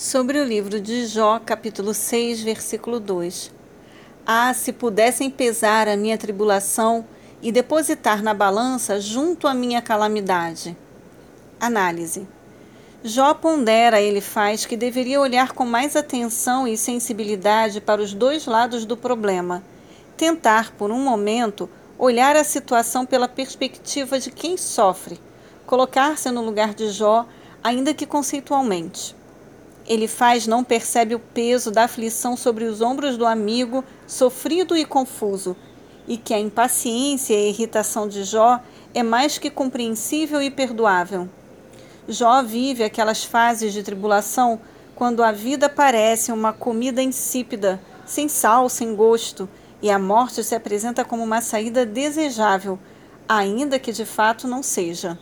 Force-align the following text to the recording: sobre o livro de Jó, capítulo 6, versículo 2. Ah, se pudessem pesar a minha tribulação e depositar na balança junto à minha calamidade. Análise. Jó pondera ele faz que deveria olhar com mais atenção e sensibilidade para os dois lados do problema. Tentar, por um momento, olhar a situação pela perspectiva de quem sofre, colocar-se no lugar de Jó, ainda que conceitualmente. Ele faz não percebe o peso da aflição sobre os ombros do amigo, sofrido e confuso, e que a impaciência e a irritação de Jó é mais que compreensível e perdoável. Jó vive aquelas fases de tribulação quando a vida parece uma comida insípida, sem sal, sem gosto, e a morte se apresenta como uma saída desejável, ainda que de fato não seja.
sobre 0.00 0.40
o 0.40 0.44
livro 0.44 0.80
de 0.80 1.04
Jó, 1.04 1.38
capítulo 1.38 1.92
6, 1.92 2.40
versículo 2.40 2.98
2. 2.98 3.52
Ah, 4.24 4.54
se 4.54 4.72
pudessem 4.72 5.28
pesar 5.28 5.86
a 5.86 5.94
minha 5.94 6.16
tribulação 6.16 7.04
e 7.42 7.52
depositar 7.52 8.22
na 8.22 8.32
balança 8.32 8.98
junto 8.98 9.46
à 9.46 9.52
minha 9.52 9.82
calamidade. 9.82 10.74
Análise. 11.60 12.26
Jó 13.04 13.34
pondera 13.34 14.00
ele 14.00 14.22
faz 14.22 14.64
que 14.64 14.74
deveria 14.74 15.20
olhar 15.20 15.52
com 15.52 15.66
mais 15.66 15.94
atenção 15.94 16.66
e 16.66 16.78
sensibilidade 16.78 17.78
para 17.78 18.00
os 18.00 18.14
dois 18.14 18.46
lados 18.46 18.86
do 18.86 18.96
problema. 18.96 19.62
Tentar, 20.16 20.72
por 20.78 20.90
um 20.90 21.04
momento, 21.04 21.68
olhar 21.98 22.36
a 22.36 22.44
situação 22.44 23.04
pela 23.04 23.28
perspectiva 23.28 24.18
de 24.18 24.30
quem 24.30 24.56
sofre, 24.56 25.20
colocar-se 25.66 26.30
no 26.30 26.42
lugar 26.42 26.72
de 26.72 26.88
Jó, 26.88 27.26
ainda 27.62 27.92
que 27.92 28.06
conceitualmente. 28.06 29.19
Ele 29.90 30.06
faz 30.06 30.46
não 30.46 30.62
percebe 30.62 31.16
o 31.16 31.18
peso 31.18 31.68
da 31.68 31.82
aflição 31.82 32.36
sobre 32.36 32.62
os 32.62 32.80
ombros 32.80 33.16
do 33.16 33.26
amigo, 33.26 33.84
sofrido 34.06 34.76
e 34.76 34.84
confuso, 34.84 35.56
e 36.06 36.16
que 36.16 36.32
a 36.32 36.38
impaciência 36.38 37.34
e 37.34 37.46
a 37.46 37.48
irritação 37.48 38.06
de 38.06 38.22
Jó 38.22 38.60
é 38.94 39.02
mais 39.02 39.36
que 39.36 39.50
compreensível 39.50 40.40
e 40.40 40.48
perdoável. 40.48 41.28
Jó 42.06 42.40
vive 42.40 42.84
aquelas 42.84 43.24
fases 43.24 43.72
de 43.72 43.82
tribulação 43.82 44.60
quando 44.94 45.24
a 45.24 45.32
vida 45.32 45.68
parece 45.68 46.30
uma 46.30 46.52
comida 46.52 47.02
insípida, 47.02 47.80
sem 48.06 48.28
sal, 48.28 48.68
sem 48.68 48.94
gosto, 48.94 49.48
e 49.82 49.90
a 49.90 49.98
morte 49.98 50.44
se 50.44 50.54
apresenta 50.54 51.04
como 51.04 51.24
uma 51.24 51.40
saída 51.40 51.84
desejável, 51.84 52.78
ainda 53.28 53.76
que 53.76 53.90
de 53.90 54.04
fato 54.04 54.46
não 54.46 54.62
seja. 54.62 55.18